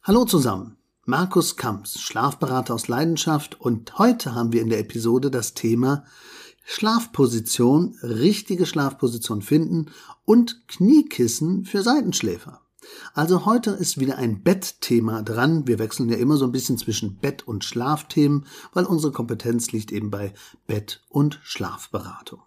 Hallo 0.00 0.24
zusammen, 0.24 0.78
Markus 1.04 1.56
Kamps, 1.56 2.00
Schlafberater 2.00 2.74
aus 2.74 2.88
Leidenschaft 2.88 3.60
und 3.60 3.98
heute 3.98 4.34
haben 4.34 4.52
wir 4.52 4.62
in 4.62 4.68
der 4.68 4.80
Episode 4.80 5.30
das 5.30 5.54
Thema 5.54 6.04
Schlafposition, 6.64 7.96
richtige 8.02 8.66
Schlafposition 8.66 9.42
finden 9.42 9.92
und 10.24 10.66
Kniekissen 10.66 11.64
für 11.64 11.82
Seitenschläfer. 11.82 12.62
Also 13.14 13.46
heute 13.46 13.70
ist 13.70 14.00
wieder 14.00 14.18
ein 14.18 14.42
Bettthema 14.42 15.22
dran. 15.22 15.68
Wir 15.68 15.78
wechseln 15.78 16.08
ja 16.08 16.16
immer 16.16 16.36
so 16.36 16.46
ein 16.46 16.52
bisschen 16.52 16.78
zwischen 16.78 17.18
Bett- 17.18 17.46
und 17.46 17.62
Schlafthemen, 17.64 18.46
weil 18.72 18.86
unsere 18.86 19.12
Kompetenz 19.12 19.70
liegt 19.70 19.92
eben 19.92 20.10
bei 20.10 20.34
Bett- 20.66 21.02
und 21.10 21.38
Schlafberatung. 21.44 22.42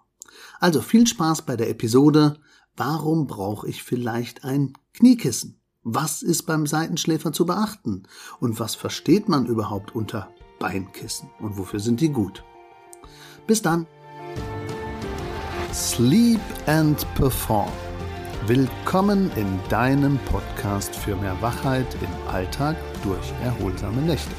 Also 0.59 0.81
viel 0.81 1.07
Spaß 1.07 1.43
bei 1.43 1.55
der 1.55 1.69
Episode. 1.69 2.37
Warum 2.75 3.27
brauche 3.27 3.69
ich 3.69 3.83
vielleicht 3.83 4.43
ein 4.43 4.73
Kniekissen? 4.93 5.61
Was 5.87 6.23
ist 6.23 6.47
beim 6.47 6.65
Seitenschläfer 6.65 7.31
zu 7.31 7.45
beachten? 7.45 8.07
Und 8.39 8.59
was 8.59 8.73
versteht 8.73 9.29
man 9.29 9.45
überhaupt 9.45 9.93
unter 9.93 10.31
Beinkissen? 10.57 11.29
Und 11.39 11.59
wofür 11.59 11.79
sind 11.79 12.01
die 12.01 12.09
gut? 12.09 12.43
Bis 13.45 13.61
dann! 13.61 13.85
Sleep 15.71 16.41
and 16.65 17.05
Perform. 17.13 17.71
Willkommen 18.47 19.29
in 19.35 19.59
deinem 19.69 20.17
Podcast 20.25 20.95
für 20.95 21.15
mehr 21.17 21.39
Wachheit 21.43 21.95
im 22.01 22.33
Alltag 22.33 22.77
durch 23.03 23.31
erholsame 23.43 24.01
Nächte. 24.01 24.33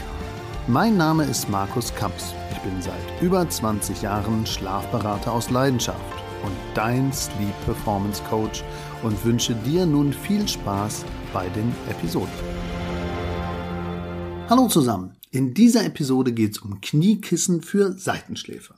Mein 0.66 0.96
Name 0.96 1.22
ist 1.26 1.48
Markus 1.48 1.94
Kamps. 1.94 2.34
Ich 2.50 2.58
bin 2.58 2.82
seit 2.82 3.22
über 3.22 3.48
20 3.48 4.02
Jahren 4.02 4.46
Schlafberater 4.46 5.30
aus 5.30 5.50
Leidenschaft 5.50 6.15
und 6.42 6.52
dein 6.74 7.12
Sleep 7.12 7.54
Performance 7.64 8.22
Coach 8.24 8.62
und 9.02 9.24
wünsche 9.24 9.54
dir 9.54 9.86
nun 9.86 10.12
viel 10.12 10.46
Spaß 10.46 11.04
bei 11.32 11.48
den 11.50 11.72
Episoden. 11.88 12.32
Hallo 14.48 14.68
zusammen. 14.68 15.16
In 15.30 15.54
dieser 15.54 15.84
Episode 15.84 16.32
geht 16.32 16.52
es 16.52 16.58
um 16.58 16.80
Kniekissen 16.80 17.62
für 17.62 17.92
Seitenschläfer. 17.92 18.76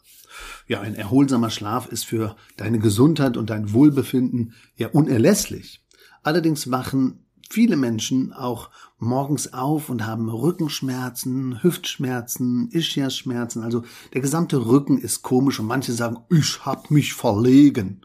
Ja, 0.66 0.80
ein 0.80 0.94
erholsamer 0.94 1.50
Schlaf 1.50 1.86
ist 1.88 2.04
für 2.04 2.36
deine 2.56 2.78
Gesundheit 2.78 3.36
und 3.36 3.50
dein 3.50 3.72
Wohlbefinden 3.72 4.54
ja 4.76 4.88
unerlässlich. 4.88 5.84
Allerdings 6.22 6.70
wachen 6.70 7.24
viele 7.48 7.76
Menschen 7.76 8.32
auch 8.32 8.70
morgens 8.98 9.52
auf 9.52 9.88
und 9.88 10.06
haben 10.06 10.28
Rückenschmerzen, 10.28 11.62
Hüftschmerzen, 11.62 12.70
Ischiasschmerzen. 12.70 13.62
Also 13.62 13.84
der 14.12 14.20
gesamte 14.20 14.66
Rücken 14.66 14.98
ist 14.98 15.22
komisch 15.22 15.58
und 15.60 15.66
manche 15.66 15.92
sagen, 15.92 16.18
ich 16.30 16.64
hab 16.64 16.90
mich 16.90 17.14
verlegen. 17.14 18.02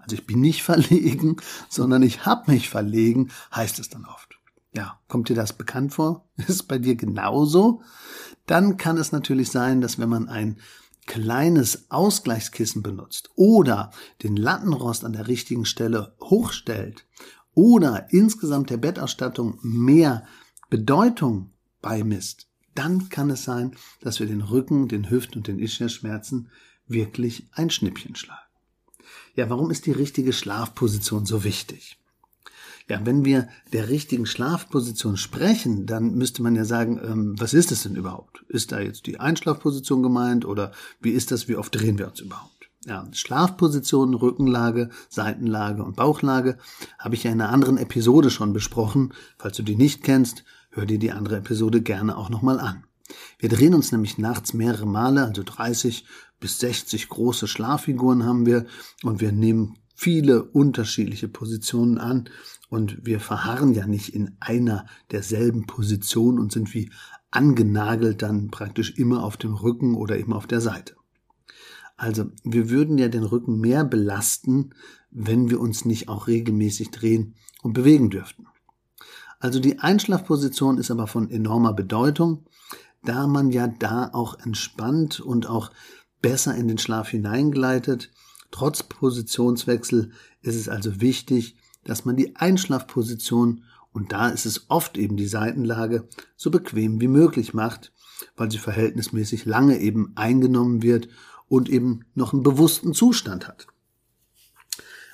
Also 0.00 0.14
ich 0.14 0.26
bin 0.26 0.40
nicht 0.40 0.62
verlegen, 0.64 1.36
sondern 1.68 2.02
ich 2.02 2.24
hab 2.24 2.48
mich 2.48 2.68
verlegen, 2.68 3.30
heißt 3.54 3.78
es 3.78 3.88
dann 3.90 4.04
oft. 4.04 4.38
Ja, 4.74 4.98
kommt 5.08 5.28
dir 5.28 5.34
das 5.34 5.52
bekannt 5.52 5.94
vor? 5.94 6.28
Ist 6.46 6.68
bei 6.68 6.78
dir 6.78 6.96
genauso? 6.96 7.82
Dann 8.46 8.76
kann 8.76 8.96
es 8.96 9.12
natürlich 9.12 9.50
sein, 9.50 9.80
dass 9.80 9.98
wenn 9.98 10.08
man 10.08 10.28
ein 10.28 10.58
kleines 11.06 11.90
Ausgleichskissen 11.90 12.82
benutzt 12.82 13.30
oder 13.34 13.90
den 14.22 14.36
Lattenrost 14.36 15.04
an 15.04 15.14
der 15.14 15.26
richtigen 15.26 15.64
Stelle 15.64 16.14
hochstellt 16.20 17.06
oder 17.58 18.06
insgesamt 18.10 18.70
der 18.70 18.76
Bettausstattung 18.76 19.58
mehr 19.62 20.24
Bedeutung 20.70 21.50
beimisst, 21.82 22.46
dann 22.76 23.08
kann 23.08 23.30
es 23.30 23.42
sein, 23.42 23.74
dass 24.00 24.20
wir 24.20 24.28
den 24.28 24.42
Rücken, 24.42 24.86
den 24.86 25.10
Hüft- 25.10 25.34
und 25.34 25.48
den 25.48 25.58
Ischiasschmerzen 25.58 26.50
wirklich 26.86 27.48
ein 27.50 27.68
Schnippchen 27.68 28.14
schlagen. 28.14 28.46
Ja, 29.34 29.50
warum 29.50 29.72
ist 29.72 29.86
die 29.86 29.92
richtige 29.92 30.32
Schlafposition 30.32 31.26
so 31.26 31.42
wichtig? 31.42 31.98
Ja, 32.88 33.04
wenn 33.04 33.24
wir 33.24 33.48
der 33.72 33.88
richtigen 33.88 34.26
Schlafposition 34.26 35.16
sprechen, 35.16 35.84
dann 35.84 36.14
müsste 36.14 36.44
man 36.44 36.54
ja 36.54 36.64
sagen, 36.64 37.00
ähm, 37.02 37.34
was 37.38 37.54
ist 37.54 37.72
es 37.72 37.82
denn 37.82 37.96
überhaupt? 37.96 38.44
Ist 38.46 38.70
da 38.70 38.78
jetzt 38.78 39.06
die 39.06 39.18
Einschlafposition 39.18 40.04
gemeint 40.04 40.44
oder 40.44 40.70
wie 41.00 41.10
ist 41.10 41.32
das, 41.32 41.48
wie 41.48 41.56
oft 41.56 41.74
drehen 41.74 41.98
wir 41.98 42.06
uns 42.06 42.20
überhaupt? 42.20 42.57
Ja, 42.88 43.06
Schlafpositionen, 43.12 44.14
Rückenlage, 44.14 44.88
Seitenlage 45.10 45.84
und 45.84 45.96
Bauchlage 45.96 46.56
habe 46.98 47.16
ich 47.16 47.24
ja 47.24 47.30
in 47.30 47.42
einer 47.42 47.52
anderen 47.52 47.76
Episode 47.76 48.30
schon 48.30 48.54
besprochen. 48.54 49.12
Falls 49.36 49.58
du 49.58 49.62
die 49.62 49.76
nicht 49.76 50.02
kennst, 50.02 50.44
hör 50.70 50.86
dir 50.86 50.98
die 50.98 51.12
andere 51.12 51.36
Episode 51.36 51.82
gerne 51.82 52.16
auch 52.16 52.30
nochmal 52.30 52.58
an. 52.58 52.84
Wir 53.38 53.50
drehen 53.50 53.74
uns 53.74 53.92
nämlich 53.92 54.16
nachts 54.16 54.54
mehrere 54.54 54.86
Male, 54.86 55.26
also 55.26 55.42
30 55.44 56.06
bis 56.40 56.60
60 56.60 57.10
große 57.10 57.46
Schlaffiguren 57.46 58.24
haben 58.24 58.46
wir 58.46 58.64
und 59.02 59.20
wir 59.20 59.32
nehmen 59.32 59.76
viele 59.94 60.44
unterschiedliche 60.44 61.28
Positionen 61.28 61.98
an 61.98 62.30
und 62.70 63.04
wir 63.04 63.20
verharren 63.20 63.74
ja 63.74 63.86
nicht 63.86 64.14
in 64.14 64.34
einer 64.40 64.86
derselben 65.10 65.66
Position 65.66 66.38
und 66.38 66.52
sind 66.52 66.72
wie 66.72 66.90
angenagelt 67.30 68.22
dann 68.22 68.48
praktisch 68.50 68.96
immer 68.96 69.24
auf 69.24 69.36
dem 69.36 69.52
Rücken 69.52 69.94
oder 69.94 70.16
immer 70.16 70.36
auf 70.36 70.46
der 70.46 70.62
Seite. 70.62 70.97
Also 71.98 72.30
wir 72.44 72.70
würden 72.70 72.96
ja 72.96 73.08
den 73.08 73.24
Rücken 73.24 73.60
mehr 73.60 73.84
belasten, 73.84 74.70
wenn 75.10 75.50
wir 75.50 75.60
uns 75.60 75.84
nicht 75.84 76.08
auch 76.08 76.28
regelmäßig 76.28 76.92
drehen 76.92 77.34
und 77.62 77.72
bewegen 77.72 78.08
dürften. 78.08 78.46
Also 79.40 79.58
die 79.58 79.80
Einschlafposition 79.80 80.78
ist 80.78 80.92
aber 80.92 81.08
von 81.08 81.28
enormer 81.28 81.72
Bedeutung, 81.72 82.46
da 83.04 83.26
man 83.26 83.50
ja 83.50 83.66
da 83.66 84.10
auch 84.12 84.38
entspannt 84.38 85.18
und 85.20 85.48
auch 85.48 85.70
besser 86.22 86.54
in 86.54 86.68
den 86.68 86.78
Schlaf 86.78 87.08
hineingleitet. 87.08 88.10
Trotz 88.52 88.84
Positionswechsel 88.84 90.12
ist 90.40 90.56
es 90.56 90.68
also 90.68 91.00
wichtig, 91.00 91.56
dass 91.84 92.04
man 92.04 92.16
die 92.16 92.36
Einschlafposition, 92.36 93.64
und 93.92 94.12
da 94.12 94.28
ist 94.28 94.46
es 94.46 94.66
oft 94.68 94.96
eben 94.96 95.16
die 95.16 95.26
Seitenlage, 95.26 96.08
so 96.36 96.50
bequem 96.50 97.00
wie 97.00 97.08
möglich 97.08 97.54
macht, 97.54 97.92
weil 98.36 98.50
sie 98.50 98.58
verhältnismäßig 98.58 99.46
lange 99.46 99.78
eben 99.78 100.12
eingenommen 100.14 100.82
wird 100.82 101.08
und 101.48 101.68
eben 101.68 102.04
noch 102.14 102.32
einen 102.32 102.42
bewussten 102.42 102.94
Zustand 102.94 103.48
hat. 103.48 103.66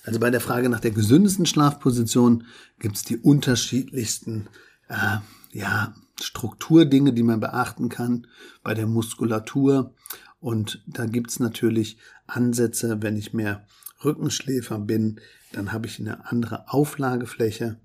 Also 0.04 0.20
bei 0.20 0.30
der 0.30 0.40
Frage 0.40 0.68
nach 0.68 0.80
der 0.80 0.90
gesündesten 0.90 1.46
Schlafposition 1.46 2.44
gibt 2.78 2.96
es 2.96 3.04
die 3.04 3.16
unterschiedlichsten 3.16 4.48
äh, 4.88 5.18
ja, 5.52 5.94
Strukturdinge, 6.20 7.12
die 7.12 7.22
man 7.22 7.40
beachten 7.40 7.88
kann 7.88 8.26
bei 8.62 8.74
der 8.74 8.86
Muskulatur. 8.86 9.94
Und 10.40 10.82
da 10.86 11.06
gibt 11.06 11.30
es 11.30 11.40
natürlich 11.40 11.96
Ansätze, 12.26 13.02
wenn 13.02 13.16
ich 13.16 13.32
mehr 13.32 13.66
Rückenschläfer 14.04 14.78
bin, 14.78 15.20
dann 15.52 15.72
habe 15.72 15.86
ich 15.86 15.98
eine 15.98 16.30
andere 16.30 16.70
Auflagefläche. 16.72 17.78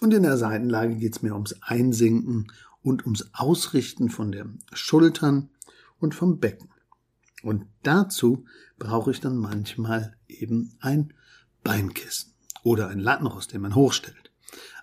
Und 0.00 0.14
in 0.14 0.22
der 0.22 0.38
Seitenlage 0.38 0.96
geht 0.96 1.16
es 1.16 1.22
mir 1.22 1.34
ums 1.34 1.54
Einsinken 1.60 2.50
und 2.82 3.04
ums 3.04 3.28
Ausrichten 3.34 4.08
von 4.08 4.32
den 4.32 4.60
Schultern 4.72 5.50
und 5.98 6.14
vom 6.14 6.40
Becken. 6.40 6.70
Und 7.42 7.66
dazu 7.82 8.44
brauche 8.78 9.10
ich 9.10 9.20
dann 9.20 9.36
manchmal 9.36 10.16
eben 10.28 10.76
ein 10.80 11.14
Beinkissen 11.62 12.32
oder 12.62 12.88
ein 12.88 12.98
Lattenrost, 12.98 13.52
den 13.52 13.62
man 13.62 13.74
hochstellt. 13.74 14.30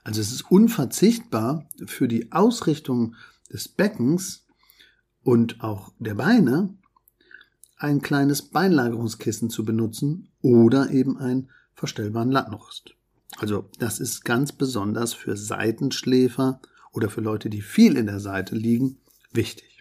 Also 0.04 0.22
es 0.22 0.32
ist 0.32 0.50
unverzichtbar 0.50 1.68
für 1.86 2.08
die 2.08 2.32
Ausrichtung 2.32 3.16
des 3.52 3.68
Beckens 3.68 4.46
und 5.24 5.62
auch 5.62 5.92
der 6.00 6.16
Beine 6.16 6.74
ein 7.78 8.02
kleines 8.02 8.42
Beinlagerungskissen 8.42 9.50
zu 9.50 9.64
benutzen 9.64 10.30
oder 10.42 10.90
eben 10.92 11.18
einen 11.18 11.50
verstellbaren 11.76 12.32
Lattenrost. 12.32 12.96
Also 13.38 13.70
das 13.78 14.00
ist 14.00 14.24
ganz 14.24 14.52
besonders 14.52 15.14
für 15.14 15.38
Seitenschläfer 15.38 16.60
oder 16.92 17.10
für 17.10 17.22
Leute, 17.22 17.50
die 17.50 17.62
viel 17.62 17.98
in 17.98 18.08
der 18.08 18.20
Seite 18.20 18.56
liegen, 18.56 18.98
wichtig. 19.32 19.77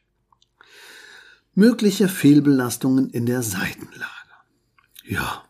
Mögliche 1.58 2.08
Fehlbelastungen 2.08 3.08
in 3.08 3.24
der 3.24 3.42
Seitenlage. 3.42 4.04
Ja, 5.06 5.42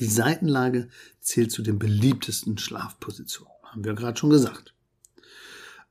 die 0.00 0.08
Seitenlage 0.08 0.88
zählt 1.20 1.52
zu 1.52 1.62
den 1.62 1.78
beliebtesten 1.78 2.58
Schlafpositionen, 2.58 3.54
haben 3.62 3.84
wir 3.84 3.94
gerade 3.94 4.18
schon 4.18 4.30
gesagt. 4.30 4.74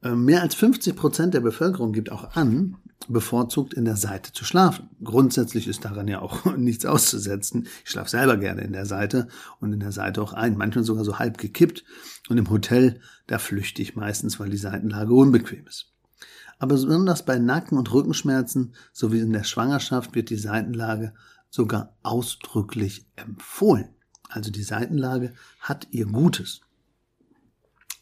Ähm, 0.04 0.26
mehr 0.26 0.42
als 0.42 0.54
50 0.56 0.98
Prozent 0.98 1.34
der 1.34 1.40
Bevölkerung 1.40 1.94
gibt 1.94 2.12
auch 2.12 2.36
an, 2.36 2.76
bevorzugt 3.08 3.74
in 3.74 3.86
der 3.86 3.96
Seite 3.96 4.34
zu 4.34 4.44
schlafen. 4.44 4.90
Grundsätzlich 5.02 5.70
ist 5.70 5.86
daran 5.86 6.10
ja 6.10 6.20
auch 6.20 6.44
nichts 6.58 6.86
auszusetzen. 6.86 7.68
Ich 7.86 7.92
schlafe 7.92 8.10
selber 8.10 8.36
gerne 8.36 8.64
in 8.64 8.74
der 8.74 8.86
Seite 8.86 9.30
und 9.62 9.72
in 9.72 9.80
der 9.80 9.94
Seite 9.94 10.22
auch 10.22 10.34
ein, 10.34 10.58
manchmal 10.58 10.84
sogar 10.84 11.06
so 11.06 11.20
halb 11.20 11.38
gekippt. 11.38 11.86
Und 12.28 12.38
im 12.38 12.50
Hotel, 12.50 13.00
da 13.28 13.40
flüchte 13.40 13.82
ich 13.82 13.96
meistens, 13.96 14.42
weil 14.42 14.50
die 14.50 14.58
Seitenlage 14.58 15.14
unbequem 15.14 15.66
ist. 15.68 15.94
Aber 16.60 16.76
besonders 16.76 17.26
bei 17.26 17.40
Nacken- 17.40 17.78
und 17.78 17.92
Rückenschmerzen 17.92 18.74
sowie 18.92 19.20
in 19.20 19.34
der 19.34 19.46
Schwangerschaft 19.46 20.14
wird 20.14 20.30
die 20.30 20.36
Seitenlage 20.36 21.14
sogar 21.50 21.96
ausdrücklich 22.04 23.06
empfohlen. 23.16 23.90
Also 24.28 24.52
die 24.52 24.64
Seitenlage 24.64 25.34
hat 25.62 25.88
ihr 25.92 26.06
Gutes. 26.06 26.62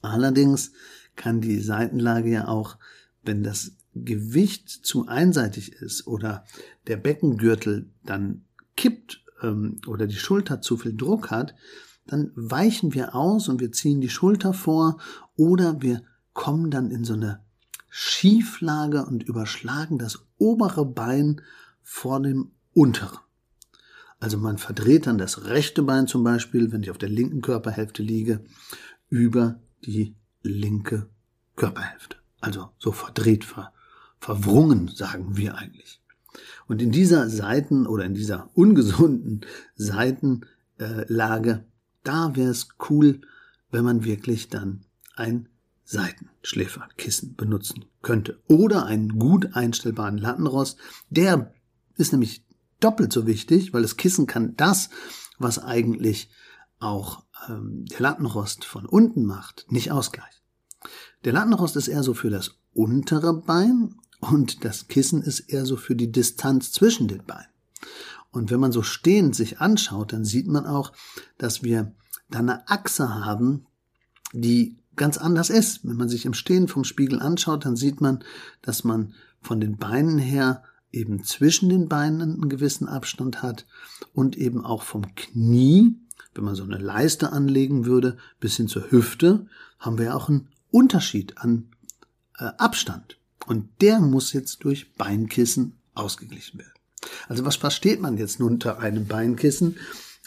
Allerdings 0.02 0.72
kann 1.16 1.40
die 1.40 1.62
Seitenlage 1.62 2.30
ja 2.30 2.48
auch, 2.48 2.78
wenn 3.24 3.44
das 3.44 3.72
Gewicht 3.94 4.70
zu 4.70 5.08
einseitig 5.08 5.74
ist 5.74 6.08
oder 6.08 6.44
der 6.88 6.98
Beckengürtel 6.98 7.90
dann 8.04 8.46
kippt 8.76 9.24
ähm, 9.42 9.82
oder 9.88 10.08
die 10.08 10.16
Schulter 10.16 10.62
zu 10.62 10.78
viel 10.78 10.96
Druck 10.96 11.32
hat, 11.32 11.56
dann 12.06 12.32
weichen 12.36 12.94
wir 12.94 13.16
aus 13.16 13.50
und 13.50 13.60
wir 13.60 13.72
ziehen 13.72 14.02
die 14.02 14.10
Schulter 14.10 14.54
vor 14.54 14.98
oder 15.36 15.82
wir 15.82 16.04
kommen 16.34 16.72
dann 16.72 16.92
in 16.92 17.04
so 17.04 17.14
eine 17.14 17.42
Schieflage 17.90 19.06
und 19.06 19.24
überschlagen 19.24 19.98
das 19.98 20.26
obere 20.38 20.86
Bein 20.86 21.42
vor 21.82 22.22
dem 22.22 22.52
unteren. 22.74 23.18
Also 24.20 24.38
man 24.38 24.58
verdreht 24.58 25.08
dann 25.08 25.18
das 25.18 25.46
rechte 25.46 25.84
Bein 25.84 26.08
zum 26.08 26.24
Beispiel, 26.24 26.72
wenn 26.72 26.84
ich 26.84 26.92
auf 26.92 26.98
der 26.98 27.10
linken 27.10 27.42
Körperhälfte 27.42 28.02
liege, 28.02 28.44
über 29.10 29.60
die 29.86 30.16
linke 30.42 31.10
Körperhälfte. 31.56 32.18
Also 32.40 32.70
so 32.80 32.92
verdreht, 32.92 33.46
ver, 33.46 33.74
verwrungen, 34.20 34.88
sagen 34.88 35.38
wir 35.38 35.56
eigentlich. 35.56 36.02
Und 36.68 36.82
in 36.82 36.92
dieser 36.92 37.30
Seiten- 37.30 37.88
oder 37.88 38.06
in 38.06 38.14
dieser 38.14 38.50
ungesunden 38.54 39.42
Seitenlage, 39.76 41.66
da 42.04 42.36
wäre 42.36 42.52
es 42.52 42.70
cool, 42.90 43.22
wenn 43.72 43.86
man 43.86 44.04
wirklich 44.04 44.50
dann 44.50 44.82
ein 45.16 45.50
Seitenschläferkissen 45.88 47.36
benutzen 47.36 47.86
könnte. 48.02 48.42
Oder 48.48 48.86
einen 48.86 49.18
gut 49.18 49.56
einstellbaren 49.56 50.18
Lattenrost. 50.18 50.78
Der 51.10 51.54
ist 51.96 52.12
nämlich 52.12 52.46
doppelt 52.82 53.14
so 53.14 53.26
wichtig, 53.26 53.74
weil 53.74 53.82
das 53.82 53.96
Kissen 53.96 54.28
kann 54.28 54.56
das, 54.58 54.90
was 55.40 55.60
eigentlich 55.60 56.30
auch 56.80 57.24
ähm, 57.48 57.86
der 57.86 58.02
Lattenrost 58.02 58.66
von 58.66 58.86
unten 58.86 59.26
macht, 59.26 59.66
nicht 59.70 59.92
ausgleichen. 59.92 60.42
Der 61.24 61.34
Lattenrost 61.34 61.78
ist 61.78 61.88
eher 61.88 62.04
so 62.04 62.14
für 62.14 62.30
das 62.30 62.60
untere 62.74 63.34
Bein 63.34 63.96
und 64.20 64.66
das 64.66 64.88
Kissen 64.90 65.22
ist 65.22 65.40
eher 65.40 65.66
so 65.66 65.78
für 65.78 65.96
die 65.96 66.12
Distanz 66.12 66.74
zwischen 66.74 67.08
den 67.08 67.24
Beinen. 67.24 67.48
Und 68.30 68.52
wenn 68.52 68.60
man 68.60 68.74
so 68.74 68.84
stehend 68.84 69.36
sich 69.36 69.62
anschaut, 69.62 70.12
dann 70.12 70.26
sieht 70.26 70.48
man 70.48 70.66
auch, 70.66 70.92
dass 71.38 71.64
wir 71.64 71.94
da 72.30 72.40
eine 72.40 72.68
Achse 72.68 73.26
haben, 73.26 73.66
die 74.34 74.78
ganz 74.98 75.18
anders 75.18 75.50
ist. 75.50 75.88
Wenn 75.88 75.96
man 75.96 76.10
sich 76.10 76.26
im 76.26 76.34
Stehen 76.34 76.68
vom 76.68 76.84
Spiegel 76.84 77.22
anschaut, 77.22 77.66
dann 77.66 77.76
sieht 77.76 78.02
man, 78.02 78.24
dass 78.62 78.84
man 78.84 79.14
von 79.42 79.62
den 79.62 79.78
Beinen 79.78 80.18
her 80.18 80.64
eben 80.92 81.24
zwischen 81.24 81.70
den 81.70 81.88
Beinen 81.88 82.22
einen 82.22 82.50
gewissen 82.50 82.88
Abstand 82.88 83.42
hat 83.42 83.66
und 84.14 84.38
eben 84.38 84.66
auch 84.66 84.84
vom 84.84 85.16
Knie, 85.16 85.96
wenn 86.34 86.44
man 86.44 86.56
so 86.56 86.64
eine 86.64 86.78
Leiste 86.78 87.32
anlegen 87.32 87.86
würde, 87.86 88.18
bis 88.40 88.58
hin 88.58 88.68
zur 88.68 88.92
Hüfte, 88.92 89.48
haben 89.80 89.98
wir 89.98 90.16
auch 90.16 90.30
einen 90.30 90.50
Unterschied 90.72 91.38
an 91.38 91.70
äh, 92.38 92.46
Abstand. 92.58 93.18
Und 93.46 93.70
der 93.82 94.00
muss 94.00 94.34
jetzt 94.34 94.64
durch 94.64 94.94
Beinkissen 94.96 95.78
ausgeglichen 95.94 96.60
werden. 96.60 96.74
Also 97.28 97.46
was 97.46 97.56
versteht 97.56 98.02
man 98.02 98.18
jetzt 98.18 98.40
nun 98.40 98.54
unter 98.54 98.80
einem 98.80 99.08
Beinkissen? 99.08 99.78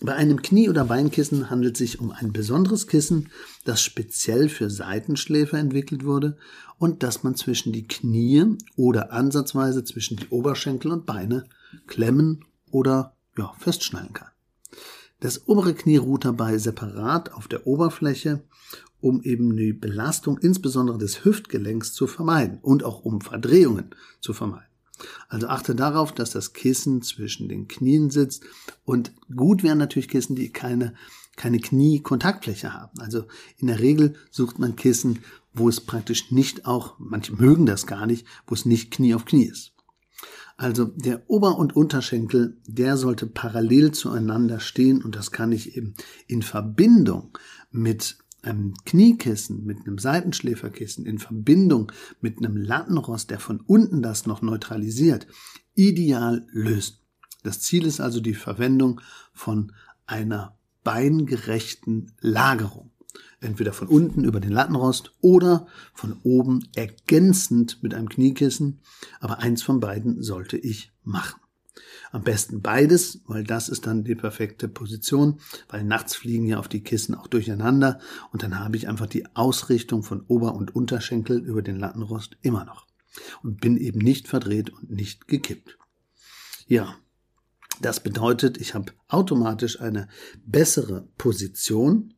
Bei 0.02 0.14
einem 0.14 0.40
Knie- 0.40 0.70
oder 0.70 0.86
Beinkissen 0.86 1.50
handelt 1.50 1.74
es 1.74 1.78
sich 1.78 2.00
um 2.00 2.10
ein 2.10 2.32
besonderes 2.32 2.86
Kissen, 2.86 3.28
das 3.64 3.82
speziell 3.82 4.48
für 4.48 4.70
Seitenschläfer 4.70 5.58
entwickelt 5.58 6.04
wurde 6.04 6.38
und 6.78 7.02
das 7.02 7.22
man 7.22 7.34
zwischen 7.34 7.72
die 7.72 7.86
Knie 7.86 8.56
oder 8.76 9.12
ansatzweise 9.12 9.84
zwischen 9.84 10.16
die 10.16 10.28
Oberschenkel 10.28 10.90
und 10.90 11.04
Beine 11.04 11.44
klemmen 11.86 12.46
oder 12.70 13.14
ja, 13.36 13.52
festschnallen 13.58 14.14
kann. 14.14 14.30
Das 15.20 15.46
obere 15.46 15.74
Knie 15.74 15.98
ruht 15.98 16.24
dabei 16.24 16.56
separat 16.56 17.34
auf 17.34 17.46
der 17.46 17.66
Oberfläche, 17.66 18.42
um 19.02 19.22
eben 19.22 19.54
die 19.54 19.74
Belastung 19.74 20.38
insbesondere 20.38 20.96
des 20.96 21.26
Hüftgelenks 21.26 21.92
zu 21.92 22.06
vermeiden 22.06 22.58
und 22.62 22.84
auch 22.84 23.04
um 23.04 23.20
Verdrehungen 23.20 23.90
zu 24.20 24.32
vermeiden. 24.32 24.69
Also 25.28 25.48
achte 25.48 25.74
darauf, 25.74 26.12
dass 26.12 26.30
das 26.30 26.52
Kissen 26.52 27.02
zwischen 27.02 27.48
den 27.48 27.68
Knien 27.68 28.10
sitzt 28.10 28.44
und 28.84 29.12
gut 29.34 29.62
wären 29.62 29.78
natürlich 29.78 30.08
Kissen, 30.08 30.36
die 30.36 30.50
keine, 30.50 30.94
keine 31.36 31.58
Kniekontaktfläche 31.58 32.72
haben. 32.72 33.00
Also 33.00 33.24
in 33.58 33.68
der 33.68 33.80
Regel 33.80 34.14
sucht 34.30 34.58
man 34.58 34.76
Kissen, 34.76 35.20
wo 35.52 35.68
es 35.68 35.80
praktisch 35.80 36.30
nicht 36.30 36.66
auch, 36.66 36.94
manche 36.98 37.34
mögen 37.34 37.66
das 37.66 37.86
gar 37.86 38.06
nicht, 38.06 38.26
wo 38.46 38.54
es 38.54 38.66
nicht 38.66 38.90
Knie 38.90 39.14
auf 39.14 39.24
Knie 39.24 39.44
ist. 39.44 39.72
Also 40.56 40.84
der 40.84 41.22
Ober- 41.28 41.56
und 41.56 41.74
Unterschenkel, 41.74 42.58
der 42.66 42.98
sollte 42.98 43.26
parallel 43.26 43.92
zueinander 43.92 44.60
stehen 44.60 45.02
und 45.02 45.16
das 45.16 45.30
kann 45.30 45.52
ich 45.52 45.74
eben 45.74 45.94
in 46.26 46.42
Verbindung 46.42 47.38
mit 47.70 48.18
einem 48.44 48.74
Kniekissen, 48.84 49.64
mit 49.64 49.86
einem 49.86 49.98
Seitenschläferkissen 49.98 51.06
in 51.06 51.18
Verbindung 51.18 51.92
mit 52.20 52.38
einem 52.38 52.56
Lattenrost, 52.56 53.30
der 53.30 53.40
von 53.40 53.60
unten 53.60 54.02
das 54.02 54.26
noch 54.26 54.42
neutralisiert, 54.42 55.26
ideal 55.74 56.46
lösen. 56.50 56.96
Das 57.42 57.60
Ziel 57.60 57.86
ist 57.86 58.00
also 58.00 58.20
die 58.20 58.34
Verwendung 58.34 59.00
von 59.32 59.72
einer 60.06 60.56
beingerechten 60.84 62.12
Lagerung. 62.20 62.90
Entweder 63.40 63.72
von 63.72 63.88
unten 63.88 64.24
über 64.24 64.40
den 64.40 64.52
Lattenrost 64.52 65.12
oder 65.20 65.66
von 65.94 66.18
oben 66.22 66.68
ergänzend 66.74 67.82
mit 67.82 67.94
einem 67.94 68.08
Kniekissen. 68.08 68.80
Aber 69.18 69.38
eins 69.38 69.62
von 69.62 69.80
beiden 69.80 70.22
sollte 70.22 70.58
ich 70.58 70.92
machen. 71.02 71.40
Am 72.12 72.22
besten 72.22 72.62
beides, 72.62 73.20
weil 73.26 73.44
das 73.44 73.68
ist 73.68 73.86
dann 73.86 74.04
die 74.04 74.14
perfekte 74.14 74.68
Position, 74.68 75.40
weil 75.68 75.84
nachts 75.84 76.14
fliegen 76.14 76.46
ja 76.46 76.58
auf 76.58 76.68
die 76.68 76.82
Kissen 76.82 77.14
auch 77.14 77.26
durcheinander 77.26 78.00
und 78.32 78.42
dann 78.42 78.58
habe 78.58 78.76
ich 78.76 78.88
einfach 78.88 79.06
die 79.06 79.26
Ausrichtung 79.34 80.02
von 80.02 80.24
Ober- 80.26 80.54
und 80.54 80.74
Unterschenkel 80.74 81.38
über 81.38 81.62
den 81.62 81.76
Lattenrost 81.76 82.36
immer 82.42 82.64
noch 82.64 82.86
und 83.42 83.60
bin 83.60 83.76
eben 83.76 84.00
nicht 84.00 84.28
verdreht 84.28 84.70
und 84.70 84.90
nicht 84.90 85.28
gekippt. 85.28 85.78
Ja, 86.66 86.96
das 87.80 88.00
bedeutet, 88.00 88.58
ich 88.58 88.74
habe 88.74 88.92
automatisch 89.08 89.80
eine 89.80 90.08
bessere 90.44 91.08
Position, 91.16 92.14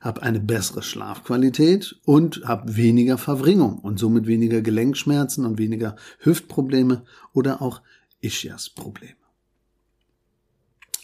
habe 0.00 0.22
eine 0.22 0.40
bessere 0.40 0.82
Schlafqualität 0.82 1.98
und 2.04 2.42
habe 2.44 2.76
weniger 2.76 3.16
Verwringung 3.18 3.78
und 3.78 3.98
somit 3.98 4.26
weniger 4.26 4.60
Gelenkschmerzen 4.60 5.46
und 5.46 5.58
weniger 5.58 5.96
Hüftprobleme 6.18 7.04
oder 7.32 7.62
auch 7.62 7.80
Ischias-Probleme. 8.22 9.16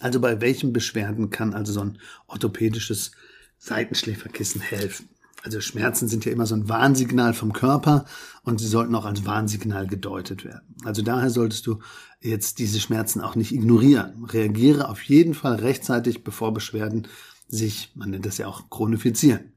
Also 0.01 0.21
bei 0.21 0.41
welchen 0.41 0.73
Beschwerden 0.73 1.31
kann 1.31 1.55
also 1.55 1.73
so 1.73 1.81
ein 1.81 1.99
orthopädisches 2.29 3.13
Seitenschläferkissen 3.59 4.61
helfen? 4.61 5.09
Also 5.43 5.61
Schmerzen 5.61 6.09
sind 6.09 6.25
ja 6.25 6.33
immer 6.33 6.47
so 6.47 6.55
ein 6.55 6.69
Warnsignal 6.69 7.33
vom 7.33 7.53
Körper 7.53 8.07
und 8.43 8.59
sie 8.59 8.67
sollten 8.67 8.95
auch 8.95 9.05
als 9.05 9.25
Warnsignal 9.25 9.87
gedeutet 9.87 10.45
werden. 10.45 10.75
Also 10.85 11.03
daher 11.03 11.31
solltest 11.31 11.67
du 11.67 11.79
jetzt 12.21 12.59
diese 12.59 12.81
Schmerzen 12.81 13.21
auch 13.21 13.37
nicht 13.37 13.53
ignorieren. 13.53 14.25
Reagiere 14.25 14.89
auf 14.89 15.03
jeden 15.03 15.35
Fall 15.35 15.57
rechtzeitig, 15.57 16.25
bevor 16.25 16.53
Beschwerden 16.53 17.07
sich, 17.47 17.93
man 17.95 18.11
nennt 18.11 18.27
das 18.27 18.39
ja 18.39 18.49
auch, 18.49 18.69
chronifizieren. 18.69 19.53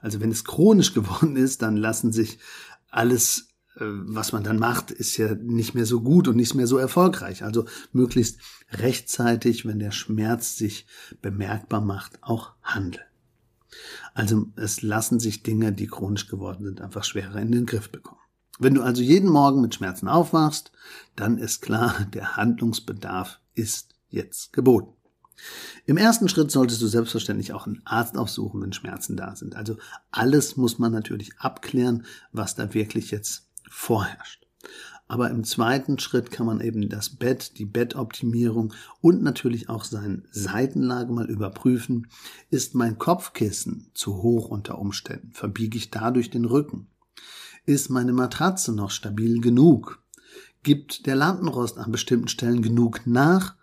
Also 0.00 0.20
wenn 0.20 0.32
es 0.32 0.44
chronisch 0.44 0.92
geworden 0.94 1.36
ist, 1.36 1.62
dann 1.62 1.76
lassen 1.76 2.12
sich 2.12 2.38
alles 2.90 3.51
was 3.76 4.32
man 4.32 4.44
dann 4.44 4.58
macht, 4.58 4.90
ist 4.90 5.16
ja 5.16 5.34
nicht 5.34 5.74
mehr 5.74 5.86
so 5.86 6.02
gut 6.02 6.28
und 6.28 6.36
nicht 6.36 6.54
mehr 6.54 6.66
so 6.66 6.76
erfolgreich. 6.76 7.42
Also 7.42 7.64
möglichst 7.92 8.38
rechtzeitig, 8.70 9.66
wenn 9.66 9.78
der 9.78 9.92
Schmerz 9.92 10.56
sich 10.56 10.86
bemerkbar 11.22 11.80
macht, 11.80 12.22
auch 12.22 12.52
handeln. 12.62 13.04
Also 14.12 14.46
es 14.56 14.82
lassen 14.82 15.20
sich 15.20 15.42
Dinge, 15.42 15.72
die 15.72 15.86
chronisch 15.86 16.28
geworden 16.28 16.64
sind, 16.64 16.80
einfach 16.82 17.04
schwerer 17.04 17.40
in 17.40 17.52
den 17.52 17.66
Griff 17.66 17.90
bekommen. 17.90 18.20
Wenn 18.58 18.74
du 18.74 18.82
also 18.82 19.02
jeden 19.02 19.30
Morgen 19.30 19.62
mit 19.62 19.74
Schmerzen 19.74 20.08
aufwachst, 20.08 20.72
dann 21.16 21.38
ist 21.38 21.62
klar, 21.62 22.06
der 22.12 22.36
Handlungsbedarf 22.36 23.40
ist 23.54 23.94
jetzt 24.10 24.52
geboten. 24.52 24.92
Im 25.86 25.96
ersten 25.96 26.28
Schritt 26.28 26.50
solltest 26.50 26.82
du 26.82 26.86
selbstverständlich 26.86 27.52
auch 27.54 27.66
einen 27.66 27.82
Arzt 27.84 28.16
aufsuchen, 28.16 28.60
wenn 28.60 28.72
Schmerzen 28.74 29.16
da 29.16 29.34
sind. 29.34 29.56
Also 29.56 29.78
alles 30.10 30.56
muss 30.56 30.78
man 30.78 30.92
natürlich 30.92 31.36
abklären, 31.38 32.04
was 32.30 32.54
da 32.54 32.74
wirklich 32.74 33.10
jetzt 33.10 33.48
vorherrscht. 33.72 34.46
Aber 35.08 35.30
im 35.30 35.44
zweiten 35.44 35.98
Schritt 35.98 36.30
kann 36.30 36.46
man 36.46 36.60
eben 36.60 36.88
das 36.88 37.10
Bett, 37.10 37.58
die 37.58 37.66
Bettoptimierung 37.66 38.72
und 39.00 39.22
natürlich 39.22 39.68
auch 39.68 39.84
seine 39.84 40.22
Seitenlage 40.30 41.12
mal 41.12 41.28
überprüfen. 41.28 42.06
Ist 42.50 42.74
mein 42.74 42.98
Kopfkissen 42.98 43.90
zu 43.92 44.22
hoch 44.22 44.48
unter 44.48 44.78
Umständen? 44.78 45.32
Verbiege 45.32 45.76
ich 45.76 45.90
dadurch 45.90 46.30
den 46.30 46.44
Rücken? 46.44 46.86
Ist 47.66 47.90
meine 47.90 48.12
Matratze 48.12 48.72
noch 48.72 48.90
stabil 48.90 49.40
genug? 49.40 50.02
Gibt 50.62 51.06
der 51.06 51.16
Lampenrost 51.16 51.76
an 51.78 51.92
bestimmten 51.92 52.28
Stellen 52.28 52.62
genug 52.62 53.02
nach? 53.04 53.56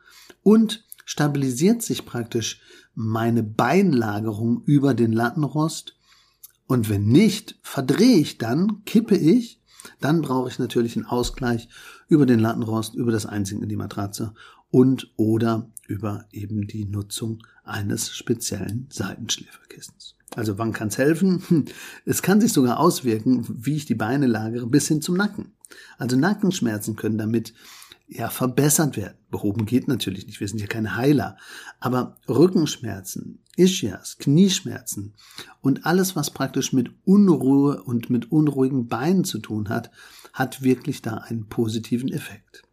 Und 0.44 0.86
stabilisiert 1.06 1.82
sich 1.82 2.06
praktisch 2.06 2.62
meine 2.94 3.42
Beinlagerung 3.42 4.64
über 4.66 4.94
den 4.94 5.14
Lattenrost? 5.14 5.96
Und 6.68 6.90
wenn 6.90 7.08
nicht, 7.08 7.58
verdrehe 7.64 8.18
ich 8.18 8.38
dann, 8.38 8.84
kippe 8.86 9.18
ich 9.18 9.59
dann 10.00 10.22
brauche 10.22 10.50
ich 10.50 10.60
natürlich 10.60 10.96
einen 10.96 11.06
Ausgleich 11.06 11.70
über 12.08 12.26
den 12.26 12.40
Lattenrost, 12.40 12.96
über 12.96 13.12
das 13.12 13.26
Einsinken 13.26 13.64
in 13.64 13.70
die 13.70 13.76
Matratze 13.76 14.34
und 14.72 15.12
oder 15.16 15.70
über 15.88 16.26
eben 16.32 16.68
die 16.68 16.86
Nutzung 16.86 17.44
eines 17.64 18.16
speziellen 18.16 18.88
Seitenschläferkissens. 18.90 20.16
Also 20.36 20.58
wann 20.58 20.74
kann 20.74 20.90
es 20.90 20.98
helfen? 20.98 21.44
Hm, 21.48 21.66
es 22.06 22.22
kann 22.22 22.40
sich 22.40 22.54
sogar 22.54 22.80
auswirken, 22.80 23.46
wie 23.50 23.76
ich 23.76 23.86
die 23.86 23.96
Beine 23.96 24.28
lagere, 24.28 24.68
bis 24.68 24.88
hin 24.88 25.02
zum 25.02 25.16
Nacken. 25.16 25.54
Also 25.98 26.16
Nackenschmerzen 26.18 26.96
können 26.96 27.18
damit 27.18 27.54
ja 28.10 28.30
verbessert 28.30 28.98
werden. 28.98 29.18
Behoben 29.30 29.66
geht 29.66 29.88
natürlich 29.88 30.26
nicht, 30.26 30.40
wir 30.40 30.48
sind 30.48 30.60
ja 30.60 30.68
keine 30.68 30.96
Heiler. 30.96 31.38
Aber 31.80 32.18
Rückenschmerzen, 32.28 33.44
Ischias, 33.56 34.18
Knieschmerzen 34.18 35.14
und 35.62 35.86
alles, 35.86 36.16
was 36.16 36.32
praktisch 36.32 36.74
mit 36.74 36.90
Unruhe 37.06 37.84
und 37.84 38.10
mit 38.10 38.32
unruhigen 38.32 38.88
Beinen 38.88 39.24
zu 39.24 39.40
tun 39.40 39.70
hat, 39.70 39.92
hat 40.34 40.64
wirklich 40.64 41.02
da 41.02 41.18
einen 41.18 41.48
positiven 41.48 42.12
Effekt. 42.12 42.64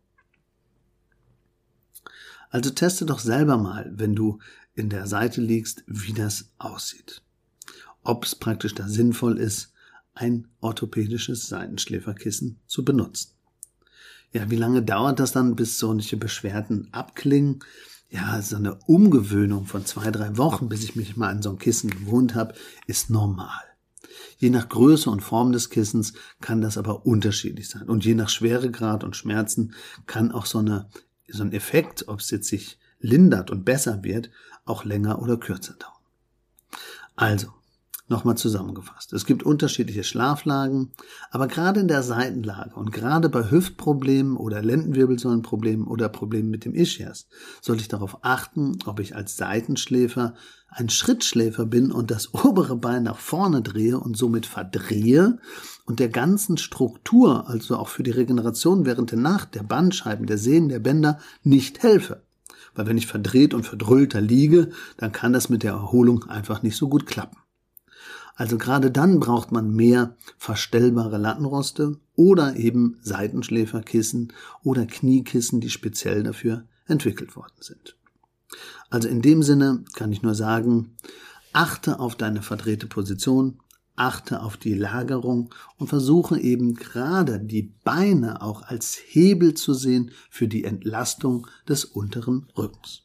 Also 2.49 2.71
teste 2.71 3.05
doch 3.05 3.19
selber 3.19 3.59
mal, 3.59 3.93
wenn 3.95 4.15
du 4.15 4.39
in 4.75 4.89
der 4.89 5.07
Seite 5.07 5.43
liegst, 5.43 5.85
wie 5.87 6.15
das 6.15 6.51
aussieht. 6.59 7.23
Ob 8.03 8.25
es 8.25 8.35
praktisch 8.35 8.75
da 8.75 8.89
sinnvoll 8.89 9.39
ist, 9.39 9.73
ein 10.15 10.49
orthopädisches 10.61 11.49
Seitenschläferkissen 11.49 12.61
zu 12.67 12.85
benutzen. 12.85 13.36
Ja, 14.37 14.51
wie 14.51 14.57
lange 14.57 14.83
dauert 14.83 15.19
das 15.19 15.33
dann, 15.33 15.57
bis 15.57 15.79
solche 15.79 16.19
Beschwerden 16.19 16.89
abklingen? 16.93 17.61
Ja, 18.11 18.43
so 18.43 18.57
eine 18.57 18.75
Umgewöhnung 18.75 19.65
von 19.65 19.87
zwei, 19.87 20.11
drei 20.11 20.37
Wochen, 20.37 20.69
bis 20.69 20.85
ich 20.85 20.95
mich 20.95 21.17
mal 21.17 21.31
an 21.31 21.41
so 21.41 21.49
ein 21.49 21.59
Kissen 21.59 21.89
gewohnt 21.89 22.35
habe, 22.35 22.53
ist 22.87 23.09
normal. 23.09 23.63
Je 24.37 24.51
nach 24.51 24.69
Größe 24.69 25.09
und 25.09 25.23
Form 25.23 25.53
des 25.53 25.71
Kissens 25.71 26.13
kann 26.43 26.61
das 26.61 26.77
aber 26.77 27.07
unterschiedlich 27.07 27.71
sein. 27.71 27.89
Und 27.89 28.05
je 28.05 28.15
nach 28.15 28.29
Schweregrad 28.29 29.05
und 29.05 29.17
Schmerzen 29.17 29.73
kann 30.07 30.33
auch 30.33 30.45
so, 30.45 30.59
eine, 30.59 30.91
so 31.27 31.43
ein 31.43 31.55
Effekt, 31.55 32.07
ob 32.07 32.21
es 32.21 32.31
jetzt 32.31 32.49
sich 32.49 32.79
lindert 33.01 33.51
und 33.51 33.65
besser 33.65 34.05
wird, 34.05 34.29
auch 34.67 34.85
länger 34.85 35.23
oder 35.23 35.39
kürzer 35.39 35.77
dauern. 35.79 36.83
Also, 37.15 37.55
Nochmal 38.09 38.37
zusammengefasst. 38.37 39.13
Es 39.13 39.27
gibt 39.27 39.43
unterschiedliche 39.43 40.05
Schlaflagen, 40.05 40.93
aber 41.33 41.49
gerade 41.49 41.81
in 41.81 41.89
der 41.89 42.05
Seitenlage 42.05 42.77
und 42.77 42.93
gerade 42.93 43.29
bei 43.29 43.51
Hüftproblemen 43.51 44.37
oder 44.37 44.63
Lendenwirbelsäulenproblemen 44.63 45.89
oder 45.89 46.09
Problemen 46.09 46.49
mit 46.49 46.65
dem 46.65 46.73
Ischias 46.73 47.27
sollte 47.61 47.83
ich 47.83 47.89
darauf 47.89 48.19
achten, 48.23 48.79
ob 48.87 49.01
ich 49.01 49.17
als 49.17 49.37
Seitenschläfer 49.37 50.35
ein 50.69 50.89
Schrittschläfer 50.89 51.67
bin 51.67 51.91
und 51.91 52.13
das 52.13 52.33
obere 52.45 52.77
Bein 52.77 53.03
nach 53.03 53.19
vorne 53.19 53.61
drehe 53.61 53.99
und 53.99 54.17
somit 54.17 54.47
verdrehe 54.47 55.39
und 55.85 55.99
der 55.99 56.09
ganzen 56.09 56.59
Struktur, 56.59 57.49
also 57.49 57.77
auch 57.77 57.89
für 57.89 58.05
die 58.05 58.13
Regeneration 58.13 58.87
während 58.87 59.11
der 59.11 59.19
Nacht, 59.19 59.57
der 59.57 59.65
Bandscheiben, 59.65 60.27
der 60.27 60.39
Sehnen, 60.39 60.69
der 60.69 60.79
Bänder, 60.79 61.19
nicht 61.43 61.83
helfe. 61.83 62.23
Weil 62.77 62.87
wenn 62.87 62.99
ich 62.99 63.09
verdreht 63.09 63.53
und 63.53 63.67
verdrüllter 63.67 64.21
liege, 64.21 64.71
dann 64.97 65.11
kann 65.11 65.33
das 65.33 65.49
mit 65.49 65.65
der 65.65 65.73
Erholung 65.73 66.25
einfach 66.29 66.63
nicht 66.63 66.77
so 66.77 66.89
gut 66.89 67.07
klappen. 67.07 67.39
Also 68.37 68.59
gerade 68.59 68.91
dann 68.91 69.19
braucht 69.19 69.51
man 69.51 69.75
mehr 69.75 70.15
verstellbare 70.37 71.17
Lattenroste 71.17 71.99
oder 72.15 72.57
eben 72.57 72.99
Seitenschläferkissen 73.03 74.33
oder 74.63 74.87
Kniekissen, 74.87 75.61
die 75.61 75.71
speziell 75.71 76.23
dafür 76.23 76.65
entwickelt 76.87 77.35
worden 77.35 77.57
sind. 77.61 77.97
Also 78.91 79.09
in 79.09 79.23
dem 79.23 79.43
Sinne 79.43 79.85
kann 79.95 80.13
ich 80.13 80.23
nur 80.23 80.35
sagen, 80.35 80.95
achte 81.53 81.99
auf 81.99 82.15
deine 82.15 82.43
verdrehte 82.43 82.87
Position, 82.87 83.59
achte 83.97 84.43
auf 84.43 84.59
die 84.59 84.75
Lagerung 84.75 85.55
und 85.79 85.89
versuche 85.89 86.39
eben 86.39 86.75
gerade 86.75 87.41
die 87.41 87.73
Beine 87.85 88.43
auch 88.43 88.63
als 88.63 88.99
Hebel 89.03 89.55
zu 89.55 89.73
sehen 89.73 90.11
für 90.29 90.47
die 90.47 90.65
Entlastung 90.65 91.47
des 91.67 91.87
unteren 91.87 92.47
Rückens. 92.57 93.03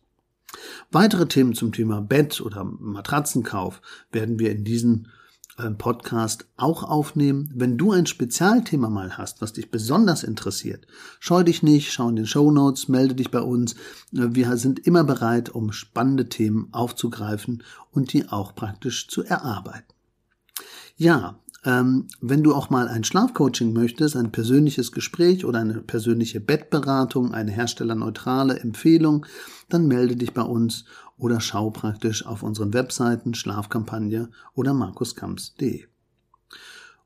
Weitere 0.92 1.28
Themen 1.28 1.54
zum 1.54 1.72
Thema 1.72 2.02
Bett 2.02 2.42
oder 2.42 2.66
Matratzenkauf 2.66 3.82
werden 4.12 4.38
wir 4.38 4.52
in 4.52 4.66
diesen 4.66 5.08
Podcast 5.78 6.48
auch 6.58 6.84
aufnehmen. 6.84 7.52
Wenn 7.54 7.78
du 7.78 7.92
ein 7.92 8.06
Spezialthema 8.06 8.90
mal 8.90 9.18
hast, 9.18 9.42
was 9.42 9.54
dich 9.54 9.70
besonders 9.70 10.24
interessiert, 10.24 10.88
scheu 11.20 11.44
dich 11.44 11.62
nicht, 11.64 11.92
schau 11.92 12.10
in 12.10 12.16
den 12.16 12.26
Show 12.26 12.52
Notes, 12.52 12.88
melde 12.88 13.16
dich 13.16 13.32
bei 13.32 13.42
uns. 13.42 13.76
Wir 14.12 14.58
sind 14.58 14.80
immer 14.80 15.04
bereit, 15.04 15.50
um 15.50 15.72
spannende 15.72 16.30
Themen 16.30 16.70
aufzugreifen 16.72 17.64
und 17.92 18.14
die 18.14 18.28
auch 18.28 18.56
praktisch 18.56 19.08
zu 19.08 19.24
erarbeiten. 19.24 19.94
Ja, 20.98 21.40
ähm, 21.64 22.08
wenn 22.22 22.42
du 22.42 22.56
auch 22.56 22.72
mal 22.72 22.88
ein 22.88 23.04
Schlafcoaching 23.04 23.72
möchtest, 23.72 24.16
ein 24.16 24.32
persönliches 24.32 24.92
Gespräch 24.92 25.46
oder 25.46 25.60
eine 25.60 25.76
persönliche 25.82 26.40
Bettberatung, 26.40 27.34
eine 27.34 27.52
herstellerneutrale 27.52 28.60
Empfehlung, 28.60 29.26
dann 29.70 29.88
melde 29.88 30.16
dich 30.16 30.34
bei 30.34 30.42
uns 30.42 30.86
oder 31.22 31.40
schau 31.40 31.70
praktisch 31.70 32.26
auf 32.26 32.44
unseren 32.44 32.74
Webseiten 32.74 33.36
Schlafkampagne 33.36 34.30
oder 34.56 34.74
markuskamps.de. 34.74 35.86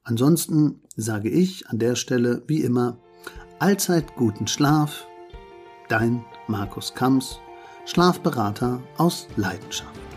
Ansonsten 0.03 0.81
sage 0.95 1.29
ich 1.29 1.67
an 1.67 1.79
der 1.79 1.95
Stelle 1.95 2.41
wie 2.47 2.61
immer 2.61 2.97
allzeit 3.59 4.15
guten 4.15 4.47
Schlaf, 4.47 5.05
dein 5.89 6.23
Markus 6.47 6.93
Kamps, 6.93 7.39
Schlafberater 7.85 8.81
aus 8.97 9.27
Leidenschaft. 9.35 10.14